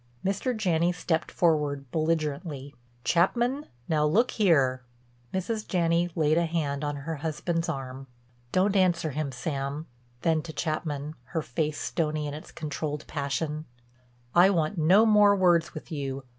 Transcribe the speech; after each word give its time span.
Mr. 0.25 0.57
Janney 0.57 0.91
stepped 0.91 1.29
forward 1.29 1.85
belligerently: 1.91 2.73
"Chapman, 3.03 3.67
now 3.87 4.03
look 4.03 4.31
here—" 4.31 4.81
Mrs. 5.31 5.67
Janney 5.67 6.09
laid 6.15 6.39
a 6.39 6.47
hand 6.47 6.83
on 6.83 6.95
her 6.95 7.17
husband's 7.17 7.69
arm: 7.69 8.07
"Don't 8.51 8.75
answer 8.75 9.11
him, 9.11 9.31
Sam," 9.31 9.85
then 10.23 10.41
to 10.41 10.53
Chapman, 10.53 11.13
her 11.37 11.43
face 11.43 11.77
stony 11.79 12.25
in 12.25 12.33
its 12.33 12.51
controlled 12.51 13.05
passion, 13.05 13.65
"I 14.33 14.49
want 14.49 14.75
no 14.75 15.05
more 15.05 15.35
words 15.35 15.75
with 15.75 15.91
you. 15.91 16.23